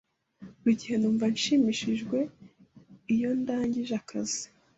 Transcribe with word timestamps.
Buri 0.61 0.79
gihe 0.81 0.95
numva 0.97 1.25
nshimishijwe 1.35 2.17
iyo 3.13 3.29
ndangije 3.41 3.93
akazi. 4.01 4.43